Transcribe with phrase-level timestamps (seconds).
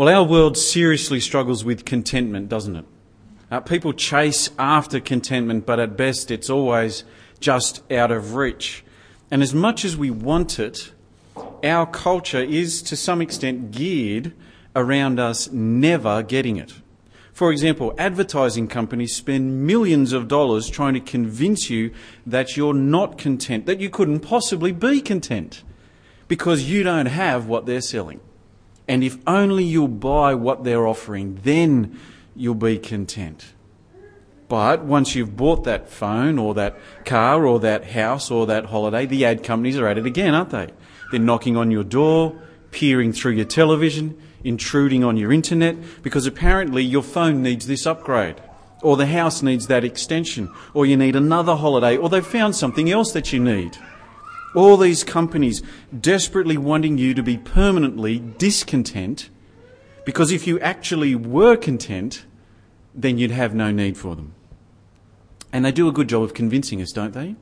[0.00, 2.86] Well, our world seriously struggles with contentment, doesn't it?
[3.50, 7.04] Uh, people chase after contentment, but at best it's always
[7.38, 8.82] just out of reach.
[9.30, 10.92] And as much as we want it,
[11.62, 14.32] our culture is to some extent geared
[14.74, 16.72] around us never getting it.
[17.34, 21.92] For example, advertising companies spend millions of dollars trying to convince you
[22.24, 25.62] that you're not content, that you couldn't possibly be content
[26.26, 28.20] because you don't have what they're selling.
[28.88, 31.98] And if only you'll buy what they're offering, then
[32.34, 33.52] you'll be content.
[34.48, 39.06] But once you've bought that phone or that car or that house or that holiday,
[39.06, 40.70] the ad companies are at it again, aren't they?
[41.12, 42.36] They're knocking on your door,
[42.72, 48.42] peering through your television, intruding on your internet, because apparently your phone needs this upgrade,
[48.82, 52.90] or the house needs that extension, or you need another holiday, or they've found something
[52.90, 53.76] else that you need.
[54.54, 55.62] All these companies
[55.98, 59.30] desperately wanting you to be permanently discontent,
[60.04, 62.24] because if you actually were content,
[62.94, 64.34] then you'd have no need for them.
[65.52, 67.36] And they do a good job of convincing us, don't they?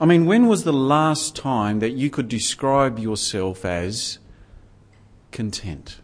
[0.00, 4.18] I mean, when was the last time that you could describe yourself as
[5.30, 6.00] content?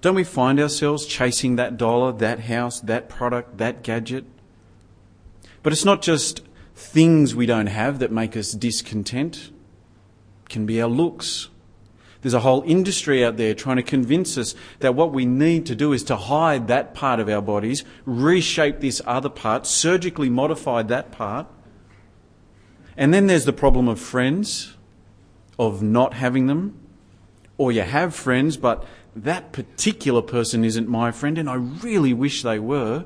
[0.00, 4.24] Don't we find ourselves chasing that dollar, that house, that product, that gadget?
[5.62, 6.42] But it's not just
[6.76, 9.50] things we don't have that make us discontent.
[10.48, 11.48] Can be our looks,
[12.26, 15.76] there's a whole industry out there trying to convince us that what we need to
[15.76, 20.82] do is to hide that part of our bodies, reshape this other part, surgically modify
[20.82, 21.46] that part.
[22.96, 24.74] And then there's the problem of friends,
[25.56, 26.76] of not having them.
[27.58, 32.42] Or you have friends, but that particular person isn't my friend, and I really wish
[32.42, 33.04] they were.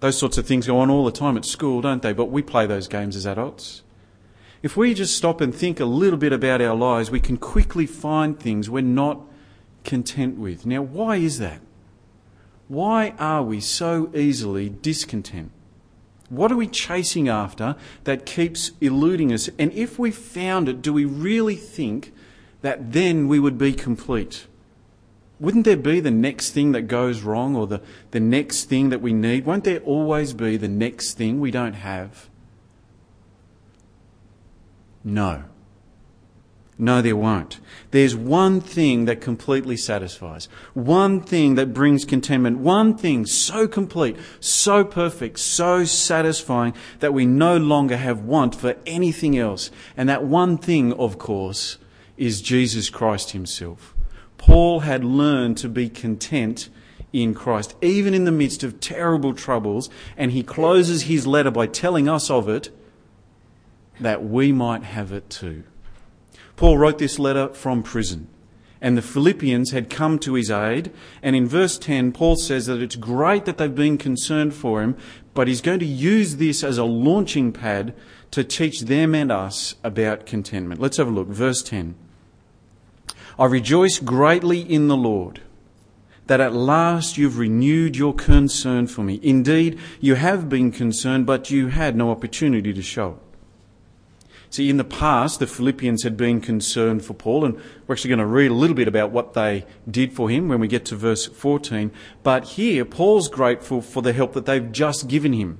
[0.00, 2.12] Those sorts of things go on all the time at school, don't they?
[2.12, 3.82] But we play those games as adults.
[4.62, 7.86] If we just stop and think a little bit about our lives, we can quickly
[7.86, 9.20] find things we're not
[9.84, 10.66] content with.
[10.66, 11.60] Now, why is that?
[12.68, 15.52] Why are we so easily discontent?
[16.28, 19.48] What are we chasing after that keeps eluding us?
[19.58, 22.12] And if we found it, do we really think
[22.62, 24.46] that then we would be complete?
[25.38, 29.02] Wouldn't there be the next thing that goes wrong or the, the next thing that
[29.02, 29.44] we need?
[29.44, 32.30] Won't there always be the next thing we don't have?
[35.04, 35.44] No.
[36.78, 37.58] No, there won't.
[37.90, 40.48] There's one thing that completely satisfies.
[40.74, 42.58] One thing that brings contentment.
[42.58, 48.76] One thing so complete, so perfect, so satisfying that we no longer have want for
[48.84, 49.70] anything else.
[49.96, 51.78] And that one thing, of course,
[52.18, 53.95] is Jesus Christ Himself.
[54.38, 56.68] Paul had learned to be content
[57.12, 59.88] in Christ, even in the midst of terrible troubles.
[60.16, 62.70] And he closes his letter by telling us of it
[64.00, 65.64] that we might have it too.
[66.56, 68.28] Paul wrote this letter from prison,
[68.80, 70.90] and the Philippians had come to his aid.
[71.22, 74.96] And in verse 10, Paul says that it's great that they've been concerned for him,
[75.34, 77.94] but he's going to use this as a launching pad
[78.30, 80.80] to teach them and us about contentment.
[80.80, 81.28] Let's have a look.
[81.28, 81.94] Verse 10.
[83.38, 85.42] I rejoice greatly in the Lord
[86.26, 89.20] that at last you've renewed your concern for me.
[89.22, 93.18] Indeed, you have been concerned, but you had no opportunity to show it.
[94.48, 97.54] See, in the past, the Philippians had been concerned for Paul, and
[97.86, 100.60] we're actually going to read a little bit about what they did for him when
[100.60, 101.90] we get to verse 14.
[102.22, 105.58] But here, Paul's grateful for the help that they've just given him.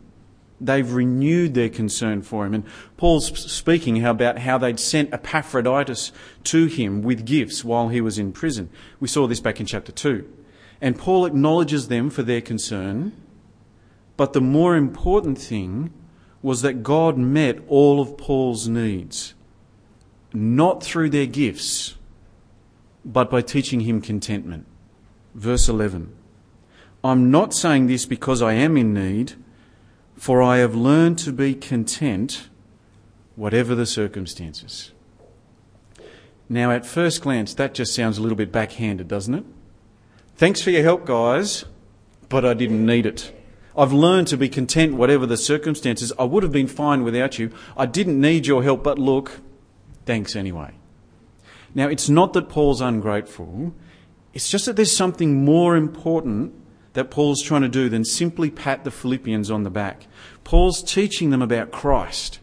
[0.61, 2.55] They've renewed their concern for him.
[2.55, 2.65] And
[2.97, 6.13] Paul's speaking about how they'd sent Epaphroditus
[6.45, 8.71] to him with gifts while he was in prison.
[8.99, 10.27] We saw this back in chapter 2.
[10.81, 13.13] And Paul acknowledges them for their concern.
[14.17, 15.93] But the more important thing
[16.43, 19.35] was that God met all of Paul's needs,
[20.33, 21.97] not through their gifts,
[23.05, 24.67] but by teaching him contentment.
[25.35, 26.15] Verse 11
[27.05, 29.35] I'm not saying this because I am in need,
[30.17, 32.49] for I have learned to be content,
[33.35, 34.93] whatever the circumstances.
[36.49, 39.45] Now, at first glance, that just sounds a little bit backhanded, doesn't it?
[40.37, 41.65] Thanks for your help, guys,
[42.29, 43.33] but I didn't need it.
[43.77, 46.13] I've learned to be content whatever the circumstances.
[46.19, 47.51] I would have been fine without you.
[47.77, 49.41] I didn't need your help, but look,
[50.07, 50.73] thanks anyway.
[51.75, 53.75] Now, it's not that Paul's ungrateful.
[54.33, 56.55] It's just that there's something more important
[56.97, 60.07] that Paul's trying to do than simply pat the Philippians on the back.
[60.45, 62.39] Paul's teaching them about Christ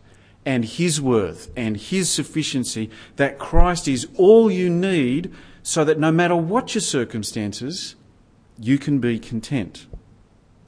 [0.45, 5.33] and his worth and his sufficiency, that Christ is all you need
[5.63, 7.95] so that no matter what your circumstances,
[8.59, 9.87] you can be content.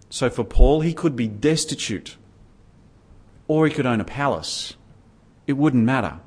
[0.10, 2.18] So for Paul, he could be destitute
[3.48, 4.76] or he could own a palace.
[5.46, 6.22] It wouldn't matter.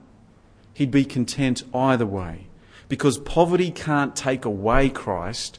[0.74, 2.46] He'd be content either way
[2.88, 5.58] Because poverty can't take away Christ,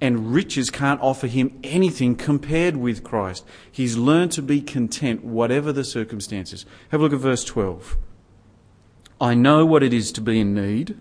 [0.00, 3.44] and riches can't offer him anything compared with Christ.
[3.70, 6.64] He's learned to be content, whatever the circumstances.
[6.90, 7.96] Have a look at verse 12.
[9.20, 10.96] I know what it is to be in need,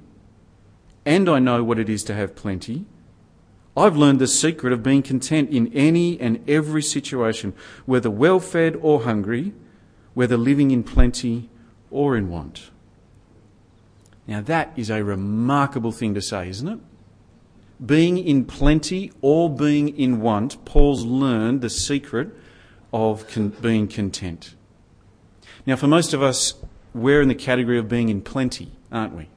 [1.06, 2.86] and I know what it is to have plenty.
[3.76, 7.54] I've learned the secret of being content in any and every situation,
[7.86, 9.54] whether well fed or hungry,
[10.16, 11.50] whether living in plenty
[11.92, 12.72] or in want.
[14.26, 16.80] Now, that is a remarkable thing to say, isn't it?
[17.86, 22.30] Being in plenty or being in want, Paul's learned the secret
[22.92, 24.56] of con- being content.
[25.66, 26.56] Now, for most of us,
[26.94, 29.30] we're in the category of being in plenty, aren't we?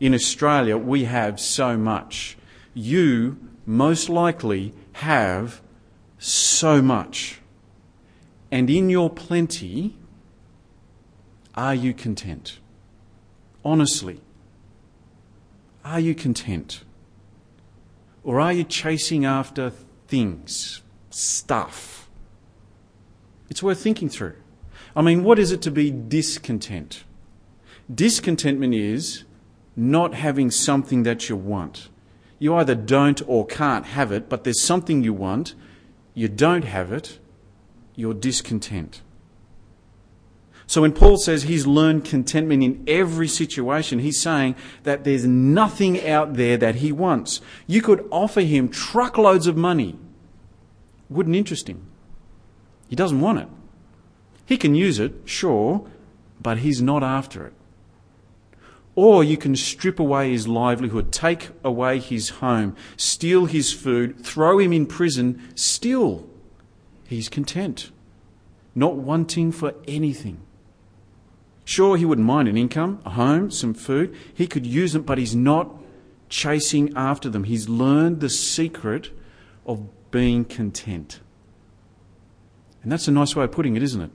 [0.00, 2.36] In Australia, we have so much.
[2.74, 5.62] You most likely have
[6.18, 7.40] so much.
[8.50, 9.96] And in your plenty,
[11.54, 12.58] are you content?
[13.64, 14.20] Honestly,
[15.84, 16.84] are you content?
[18.28, 19.72] Or are you chasing after
[20.06, 22.10] things, stuff?
[23.48, 24.34] It's worth thinking through.
[24.94, 27.04] I mean, what is it to be discontent?
[27.90, 29.24] Discontentment is
[29.74, 31.88] not having something that you want.
[32.38, 35.54] You either don't or can't have it, but there's something you want,
[36.12, 37.18] you don't have it,
[37.96, 39.00] you're discontent.
[40.68, 46.06] So when Paul says he's learned contentment in every situation, he's saying that there's nothing
[46.06, 47.40] out there that he wants.
[47.66, 49.98] You could offer him truckloads of money.
[51.08, 51.86] Wouldn't interest him.
[52.86, 53.48] He doesn't want it.
[54.44, 55.86] He can use it, sure,
[56.38, 57.54] but he's not after it.
[58.94, 64.58] Or you can strip away his livelihood, take away his home, steal his food, throw
[64.58, 65.40] him in prison.
[65.54, 66.28] Still,
[67.06, 67.90] he's content,
[68.74, 70.42] not wanting for anything.
[71.68, 74.16] Sure, he wouldn't mind an income, a home, some food.
[74.32, 75.70] He could use them, but he's not
[76.30, 77.44] chasing after them.
[77.44, 79.10] He's learned the secret
[79.66, 81.20] of being content.
[82.82, 84.10] And that's a nice way of putting it, isn't it?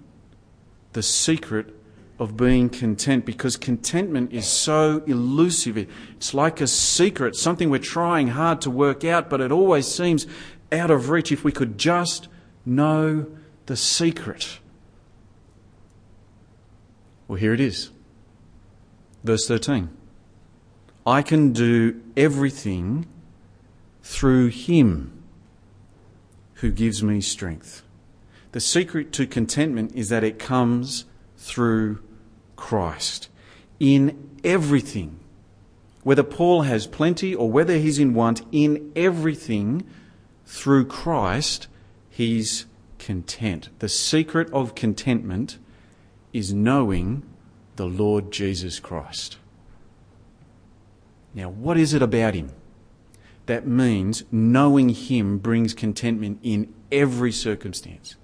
[0.93, 1.75] The secret
[2.17, 5.77] of being content because contentment is so elusive.
[5.77, 10.25] It's like a secret, something we're trying hard to work out, but it always seems
[10.71, 12.29] out of reach if we could just
[12.65, 13.27] know
[13.67, 14.57] the secret.
[17.33, 17.89] Well, here it is.
[19.23, 19.89] Verse 13
[21.03, 23.07] I can do everything
[24.03, 25.23] through Him
[26.57, 27.81] who gives me strength.
[28.51, 32.03] The secret to contentment is that it comes through
[32.55, 33.29] Christ.
[33.79, 35.19] In everything,
[36.03, 39.81] whether Paul has plenty or whether he's in want, in everything,
[40.45, 41.67] through Christ,
[42.11, 42.67] he's
[42.99, 43.69] content.
[43.79, 45.57] The secret of contentment
[46.33, 47.23] is knowing
[47.75, 49.37] the Lord Jesus Christ.
[51.33, 52.51] Now, what is it about him
[53.45, 58.15] that means knowing him brings contentment in every circumstance?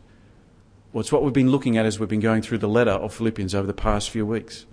[0.92, 3.14] Well, it's what we've been looking at as we've been going through the letter of
[3.14, 4.66] Philippians over the past few weeks.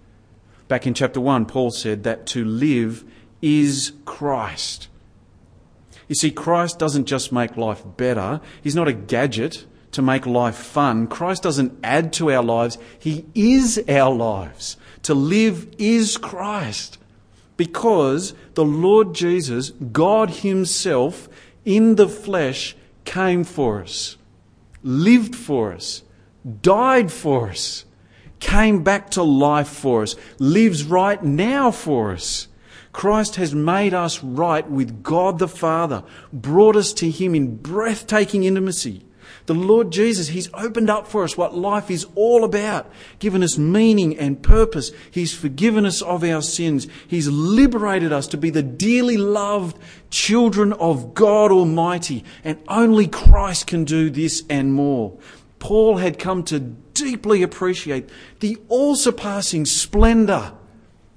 [0.68, 3.04] Back in chapter 1, Paul said that to live
[3.42, 4.88] is Christ.
[6.08, 9.66] You see, Christ doesn't just make life better, He's not a gadget
[9.96, 11.06] to make life fun.
[11.06, 14.76] Christ doesn't add to our lives, He is our lives.
[15.04, 16.98] To live is Christ.
[17.56, 21.31] Because the Lord Jesus, God Himself,
[21.64, 24.18] in the flesh, came for us,
[24.82, 26.02] lived for us,
[26.61, 27.87] died for us,
[28.38, 32.49] came back to life for us, lives right now for us.
[32.92, 36.04] Christ has made us right with God the Father,
[36.35, 39.05] brought us to Him in breathtaking intimacy.
[39.46, 43.56] The Lord Jesus, He's opened up for us what life is all about, given us
[43.56, 44.90] meaning and purpose.
[45.10, 46.88] He's forgiven us of our sins.
[47.06, 49.78] He's liberated us to be the dearly loved
[50.10, 52.24] children of God Almighty.
[52.42, 55.16] And only Christ can do this and more.
[55.58, 58.08] Paul had come to deeply appreciate
[58.40, 60.52] the all surpassing splendour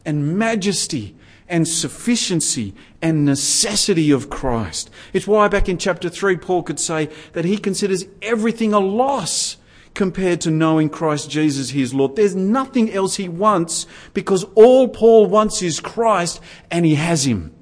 [0.06, 1.16] and majesty
[1.50, 4.90] and sufficiency and necessity of Christ.
[5.12, 9.58] It's why back in chapter 3, Paul could say that he considers everything a loss
[9.94, 12.16] compared to knowing Christ Jesus, his Lord.
[12.16, 16.40] There's nothing else he wants because all Paul wants is Christ
[16.72, 17.54] and he has him.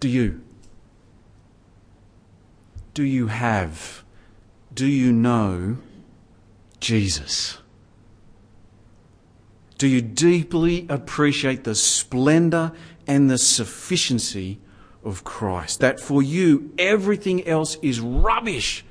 [0.00, 0.40] Do you?
[2.98, 4.02] do you have?
[4.74, 5.76] Do you know
[6.80, 7.58] Jesus?
[9.78, 12.72] Do you deeply appreciate the splendour
[13.06, 14.58] and the sufficiency
[15.04, 15.78] of Christ?
[15.78, 18.84] That for you, everything else is rubbish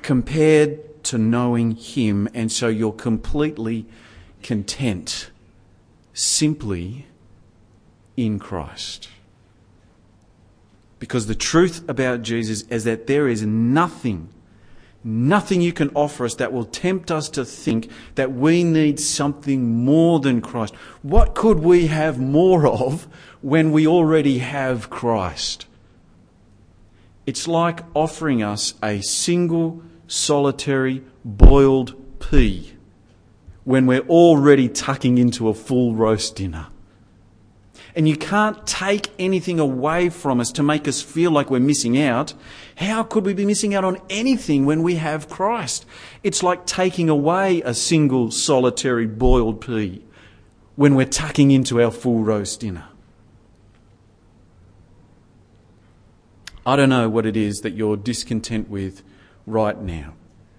[0.00, 3.86] compared to knowing Him, and so you're completely
[4.42, 5.30] content
[6.14, 7.06] simply
[8.16, 9.08] in Christ.
[10.98, 14.28] Because the truth about Jesus is that there is nothing,
[15.04, 19.84] nothing you can offer us that will tempt us to think that we need something
[19.84, 20.74] more than Christ.
[21.02, 23.08] What could we have more of
[23.40, 25.66] when we already have Christ?
[27.26, 32.72] It's like offering us a single, solitary, boiled pea
[33.64, 36.66] when we're already tucking into a full roast dinner.
[37.94, 42.00] And you can't take anything away from us to make us feel like we're missing
[42.00, 42.32] out.
[42.76, 45.84] How could we be missing out on anything when we have Christ?
[46.22, 50.02] It's like taking away a single solitary boiled pea
[50.74, 52.86] when we're tucking into our full roast dinner.
[56.64, 59.02] I don't know what it is that you're discontent with
[59.46, 60.14] right now.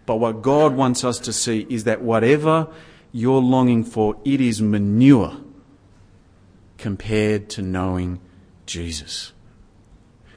[0.05, 2.67] But what God wants us to see is that whatever
[3.11, 5.37] you're longing for, it is manure
[6.83, 8.19] compared to knowing
[8.65, 9.31] Jesus.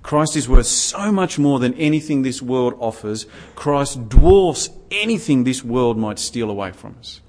[0.05, 3.27] Christ is worth so much more than anything this world offers.
[3.57, 7.21] Christ dwarfs anything this world might steal away from us.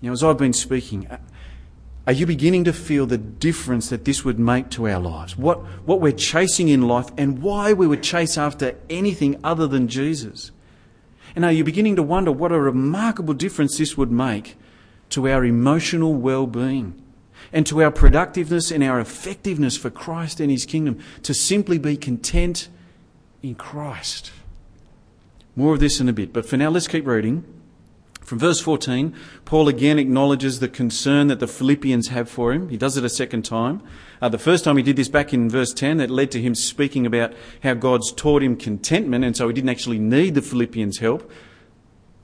[0.00, 1.18] Now, as I've been speaking, uh,
[2.06, 5.36] are you beginning to feel the difference that this would make to our lives?
[5.36, 9.88] What, what we're chasing in life and why we would chase after anything other than
[9.88, 10.52] Jesus?
[11.34, 14.56] And are you beginning to wonder what a remarkable difference this would make
[15.08, 17.00] to our emotional well being
[17.54, 21.96] and to our productiveness and our effectiveness for Christ and His kingdom to simply be
[21.96, 22.68] content
[23.42, 24.32] in Christ?
[25.56, 27.44] More of this in a bit, but for now, let's keep reading.
[28.22, 32.70] From verse 14, Paul again acknowledges the concern that the Philippians have for him.
[32.70, 33.82] He does it a second time.
[34.20, 36.54] Uh, the first time he did this back in verse 10, that led to him
[36.54, 40.98] speaking about how God's taught him contentment, and so he didn't actually need the Philippians'
[40.98, 41.30] help.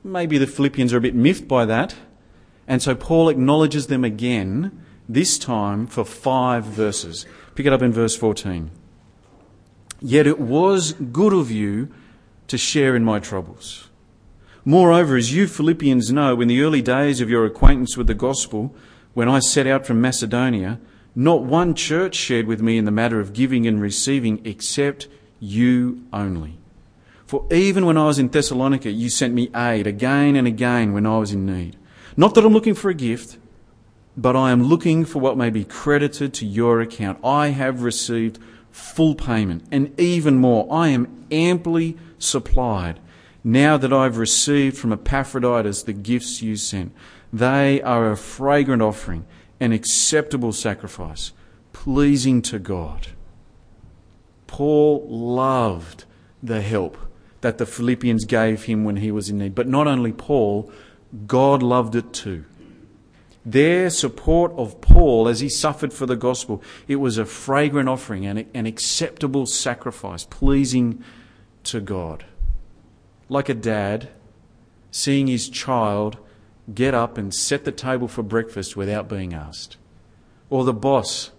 [0.03, 1.95] Maybe the Philippians are a bit miffed by that.
[2.67, 4.83] And so Paul acknowledges them again,
[5.13, 7.25] this time for five verses.
[7.55, 8.71] Pick it up in verse 14.
[10.01, 11.93] Yet it was good of you
[12.47, 13.89] to share in my troubles.
[14.65, 18.75] Moreover, as you Philippians know, in the early days of your acquaintance with the gospel,
[19.13, 20.79] when I set out from Macedonia,
[21.15, 25.07] not one church shared with me in the matter of giving and receiving except
[25.39, 26.57] you only.
[27.25, 31.05] For even when I was in Thessalonica, you sent me aid again and again when
[31.05, 31.77] I was in need.
[32.15, 33.37] Not that I'm looking for a gift,
[34.17, 37.19] but I am looking for what may be credited to your account.
[37.23, 38.39] I have received
[38.71, 42.99] full payment, and even more, I am amply supplied
[43.43, 46.93] now that I've received from Epaphroditus the gifts you sent.
[47.33, 49.25] They are a fragrant offering,
[49.59, 51.31] an acceptable sacrifice,
[51.73, 53.07] pleasing to God.
[54.47, 56.05] Paul loved
[56.43, 56.97] the help
[57.41, 59.55] that the Philippians gave him when he was in need.
[59.55, 60.71] But not only Paul,
[61.25, 62.45] God loved it too.
[63.45, 68.25] Their support of Paul as he suffered for the gospel, it was a fragrant offering,
[68.25, 71.03] and an acceptable sacrifice, pleasing
[71.63, 72.25] to God
[73.31, 74.09] like a dad
[74.91, 76.17] seeing his child
[76.73, 79.77] get up and set the table for breakfast without being asked.
[80.49, 81.31] Or the boss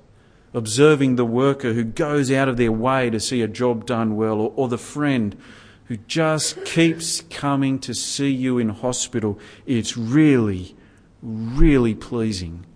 [0.54, 4.40] observing the worker who goes out of their way to see a job done well.
[4.40, 5.37] Or, or the friend
[5.85, 9.38] who just keeps coming to see you in hospital.
[9.66, 10.75] It's really,
[11.23, 12.67] really pleasing.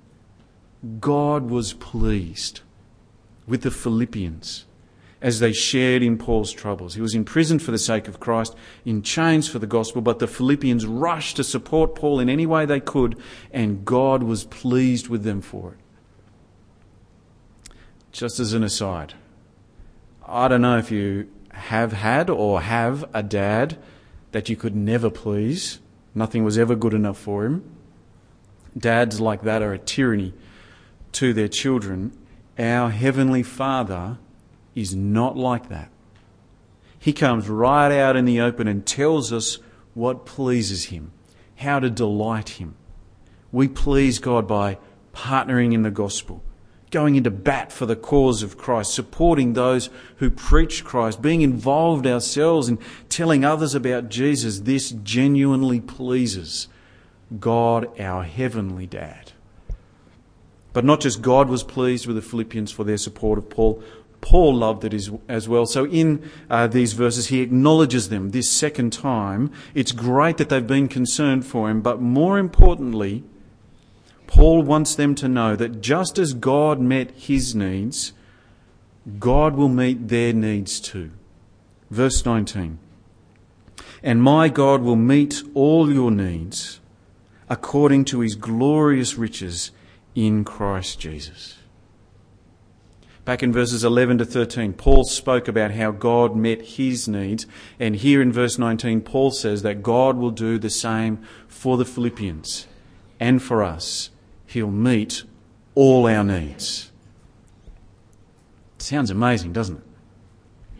[1.00, 2.60] God was pleased
[3.46, 4.66] with the Philippians
[5.20, 6.94] as they shared in Paul's troubles.
[6.94, 10.26] He was imprisoned for the sake of Christ, in chains for the gospel, but the
[10.26, 13.18] Philippians rushed to support Paul in any way they could,
[13.50, 15.78] and God was pleased with them for it.
[18.12, 19.14] Just as an aside,
[20.26, 23.78] I don't know if you have had or have a dad
[24.32, 25.80] that you could never please.
[26.14, 27.75] Nothing was ever good enough for him.
[28.76, 30.34] Dads like that are a tyranny
[31.12, 32.12] to their children.
[32.58, 34.18] Our Heavenly Father
[34.74, 35.90] is not like that.
[36.98, 39.58] He comes right out in the open and tells us
[39.94, 41.12] what pleases Him,
[41.56, 42.74] how to delight Him.
[43.52, 44.78] We please God by
[45.14, 46.42] partnering in the gospel,
[46.90, 52.06] going into bat for the cause of Christ, supporting those who preach Christ, being involved
[52.06, 52.78] ourselves in
[53.08, 54.60] telling others about Jesus.
[54.60, 56.68] This genuinely pleases
[57.40, 59.32] God, our heavenly dad.
[60.72, 63.82] But not just God was pleased with the Philippians for their support of Paul,
[64.20, 64.92] Paul loved it
[65.28, 65.66] as well.
[65.66, 69.52] So in uh, these verses, he acknowledges them this second time.
[69.74, 73.24] It's great that they've been concerned for him, but more importantly,
[74.26, 78.12] Paul wants them to know that just as God met his needs,
[79.18, 81.12] God will meet their needs too.
[81.90, 82.78] Verse 19.
[84.02, 86.80] And my God will meet all your needs
[87.48, 89.70] according to his glorious riches
[90.14, 91.58] in Christ Jesus.
[93.26, 97.44] Back in verses 11 to 13, Paul spoke about how God met his needs.
[97.80, 101.84] And here in verse 19, Paul says that God will do the same for the
[101.84, 102.68] Philippians
[103.18, 104.10] and for us.
[104.46, 105.24] He'll meet
[105.74, 106.92] all our needs.
[108.78, 109.84] Sounds amazing, doesn't it?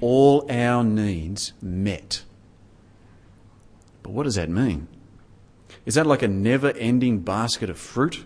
[0.00, 2.22] All our needs met.
[4.04, 4.86] But what does that mean?
[5.86, 8.24] Is that like a never ending basket of fruit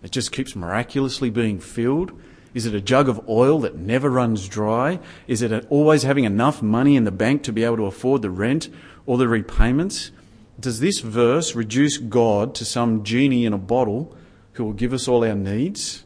[0.00, 2.18] that just keeps miraculously being filled?
[2.54, 4.98] Is it a jug of oil that never runs dry?
[5.26, 8.30] Is it always having enough money in the bank to be able to afford the
[8.30, 8.68] rent
[9.06, 10.10] or the repayments?
[10.58, 14.16] Does this verse reduce God to some genie in a bottle
[14.52, 16.04] who will give us all our needs?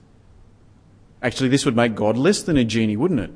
[1.22, 3.32] Actually, this would make God less than a genie, wouldn't it?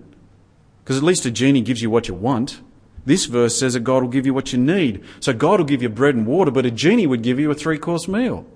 [0.84, 2.60] Because at least a genie gives you what you want.
[3.04, 5.02] This verse says that God will give you what you need.
[5.20, 7.54] So God will give you bread and water, but a genie would give you a
[7.54, 8.46] three course meal.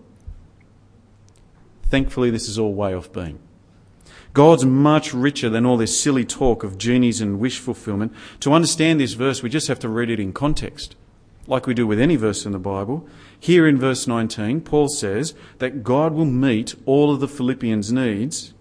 [1.84, 3.38] Thankfully, this is all way off being.
[4.32, 8.12] God's much richer than all this silly talk of genies and wish fulfillment.
[8.40, 10.96] To understand this verse, we just have to read it in context,
[11.46, 13.06] like we do with any verse in the Bible.
[13.38, 18.54] Here in verse 19, Paul says that God will meet all of the Philippians' needs.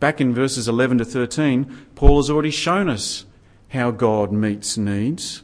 [0.00, 3.26] Back in verses 11 to 13, Paul has already shown us
[3.68, 5.42] how God meets needs.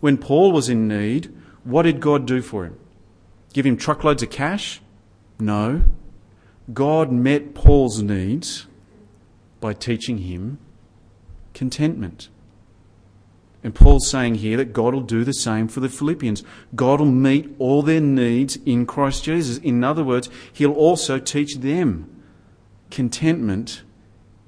[0.00, 1.32] When Paul was in need,
[1.64, 2.78] what did God do for him?
[3.52, 4.80] Give him truckloads of cash?
[5.38, 5.84] No.
[6.72, 8.66] God met Paul's needs
[9.60, 10.58] by teaching him
[11.54, 12.28] contentment.
[13.62, 16.42] And Paul's saying here that God will do the same for the Philippians.
[16.74, 19.56] God will meet all their needs in Christ Jesus.
[19.56, 22.22] In other words, He'll also teach them
[22.90, 23.83] contentment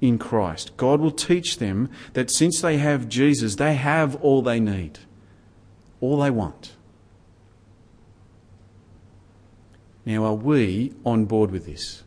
[0.01, 0.75] in Christ.
[0.77, 4.99] God will teach them that since they have Jesus, they have all they need,
[6.01, 6.73] all they want.
[10.05, 12.03] Now, are we on board with this?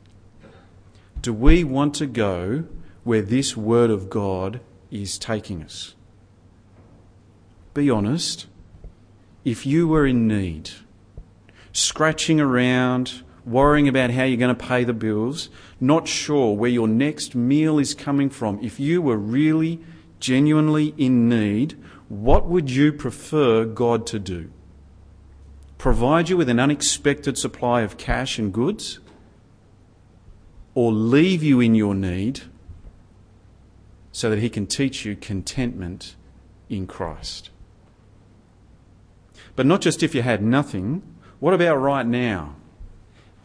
[1.20, 2.64] Do we want to go
[3.04, 5.94] where this Word of God is taking us?
[7.74, 8.46] Be honest.
[9.44, 10.70] If you were in need,
[11.72, 15.48] scratching around, worrying about how you're going to pay the bills,
[15.80, 19.80] not sure where your next meal is coming from, if you were really
[20.18, 21.76] genuinely in need,
[22.08, 24.50] what would you prefer God to do?
[25.78, 29.00] Provide you with an unexpected supply of cash and goods?
[30.74, 32.42] Or leave you in your need
[34.12, 36.16] so that He can teach you contentment
[36.68, 37.50] in Christ?
[39.56, 41.02] But not just if you had nothing,
[41.38, 42.56] what about right now?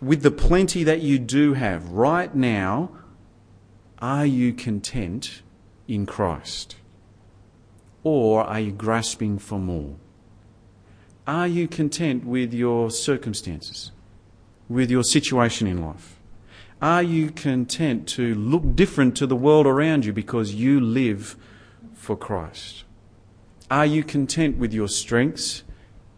[0.02, 2.92] With the plenty that you do have right now,
[4.00, 5.42] are you content
[5.88, 6.76] in Christ?
[8.04, 9.96] Or are you grasping for more?
[11.26, 13.92] Are you content with your circumstances,
[14.70, 16.20] with your situation in life?
[16.82, 21.36] Are you content to look different to the world around you because you live
[21.94, 22.84] for Christ?
[23.72, 25.64] Are you content with your strengths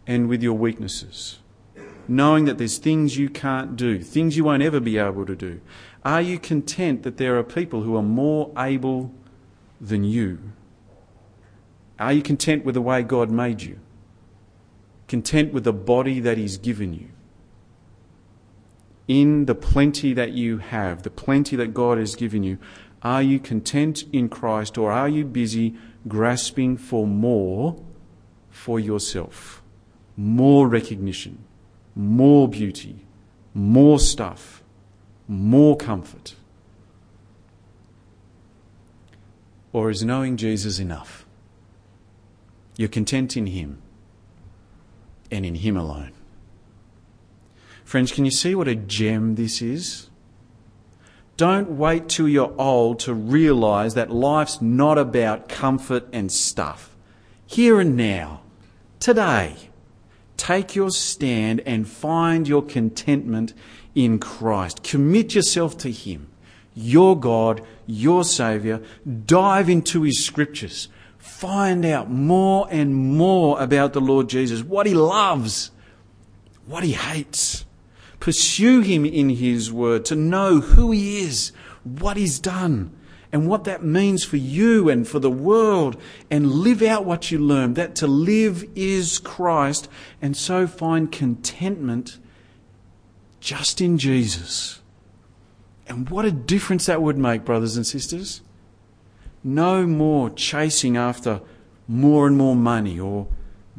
[0.06, 1.40] and with your weaknesses?
[2.10, 5.62] Knowing that there's things you can't do, things you won't ever be able to do?
[6.04, 9.14] Are you content that there are people who are more able
[9.82, 10.40] than you?
[12.00, 13.80] Are you content with the way God made you?
[15.08, 17.10] Content with the body that He's given you?
[19.08, 22.58] In the plenty that you have, the plenty that God has given you,
[23.02, 25.76] are you content in Christ or are you busy
[26.08, 27.82] grasping for more
[28.50, 29.62] for yourself?
[30.18, 31.44] More recognition,
[31.98, 33.08] more beauty,
[33.54, 34.64] more stuff,
[35.28, 36.36] more comfort?
[39.74, 41.26] Or is knowing Jesus enough?
[42.78, 43.82] You're content in Him
[45.32, 46.12] and in Him alone.
[47.84, 50.10] Friends, can you see what a gem this is?
[51.36, 56.96] Don't wait till you're old to realize that life's not about comfort and stuff.
[57.46, 58.42] Here and now,
[59.00, 59.56] today.
[60.38, 63.54] Take your stand and find your contentment
[63.96, 64.84] in Christ.
[64.84, 66.30] Commit yourself to Him,
[66.74, 68.82] your God, your Saviour.
[69.26, 70.88] Dive into His scriptures.
[71.18, 75.72] Find out more and more about the Lord Jesus, what He loves,
[76.66, 77.66] what He hates.
[78.20, 81.52] Pursue Him in His Word to know who He is,
[81.84, 82.97] what He's done
[83.38, 85.96] and what that means for you and for the world
[86.32, 87.76] and live out what you learn.
[87.76, 89.88] That to live is Christ
[90.20, 92.18] and so find contentment
[93.40, 94.82] just in Jesus.
[95.88, 98.42] And what a difference that would make, brothers and sisters.
[99.44, 101.40] No more chasing after
[101.88, 103.28] more and more money or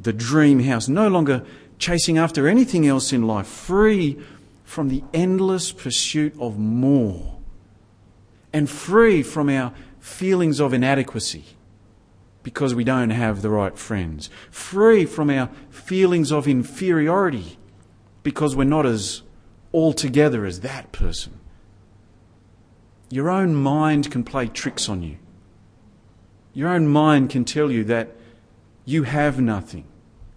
[0.01, 0.87] the dream house.
[0.87, 1.44] No longer
[1.81, 3.49] chasing after anything else in life.
[3.49, 4.21] Free
[4.62, 7.38] from the endless pursuit of more
[8.52, 11.44] and free from our feelings of inadequacy
[12.42, 17.58] because we don't have the right friends, free from our feelings of inferiority
[18.22, 19.22] because we're not as
[19.72, 21.38] all together as that person.
[23.11, 25.18] Your own mind can play tricks on you.
[26.52, 28.14] Your own mind can tell you that
[28.84, 29.84] you have nothing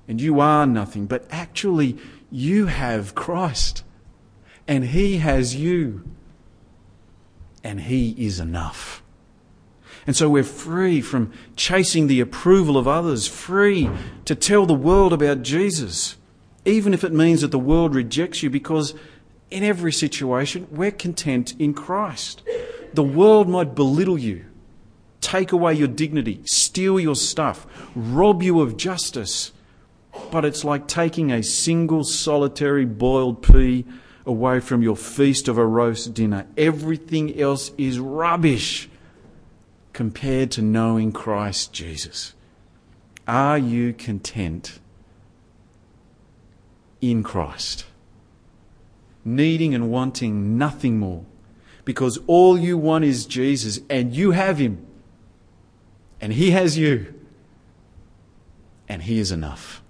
[0.07, 1.97] and you are nothing, but actually
[2.29, 3.83] you have Christ
[4.67, 6.03] and He has you
[7.63, 9.03] and He is enough.
[10.07, 13.89] And so we're free from chasing the approval of others, free
[14.25, 16.17] to tell the world about Jesus,
[16.65, 18.95] even if it means that the world rejects you, because
[19.51, 22.41] in every situation we're content in Christ.
[22.93, 24.45] The world might belittle you,
[25.19, 29.51] take away your dignity, steal your stuff, rob you of justice,
[30.31, 33.85] but it's like taking a single solitary boiled pea
[34.25, 36.47] away from your feast of a roast dinner.
[36.57, 38.89] Everything else is rubbish
[39.93, 42.33] compared to knowing Christ Jesus.
[43.27, 44.79] Are you content
[46.99, 47.85] in Christ?
[49.23, 51.25] Needing and wanting nothing more
[51.85, 54.85] because all you want is Jesus and you have Him
[56.19, 57.13] and He has you
[58.87, 59.81] and He is enough.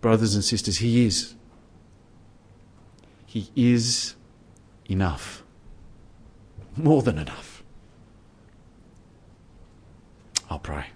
[0.00, 1.34] Brothers and sisters, He is.
[3.28, 4.14] He is
[4.86, 5.44] enough.
[6.78, 7.62] More than enough.
[10.48, 10.86] I'll pray.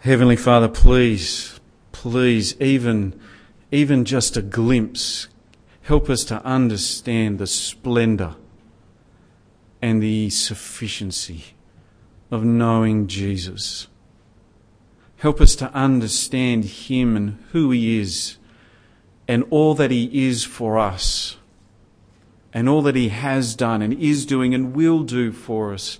[0.00, 1.60] Heavenly Father, please,
[1.92, 3.20] please, even,
[3.70, 5.28] even just a glimpse,
[5.82, 8.36] help us to understand the splendour
[9.82, 11.54] and the sufficiency
[12.30, 13.88] of knowing Jesus.
[15.16, 18.38] Help us to understand Him and who He is
[19.28, 21.36] and all that He is for us
[22.54, 25.98] and all that He has done and is doing and will do for us.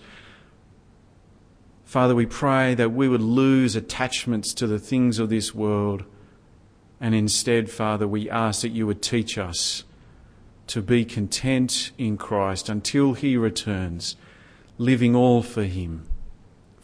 [1.84, 6.04] Father, we pray that we would lose attachments to the things of this world.
[7.00, 9.84] And instead, Father, we ask that you would teach us
[10.68, 14.14] to be content in Christ until He returns,
[14.78, 16.06] living all for Him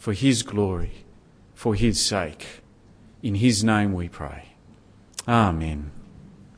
[0.07, 1.03] for His glory,
[1.53, 2.61] for His sake.
[3.21, 4.53] In His name we pray.
[5.27, 5.91] Amen.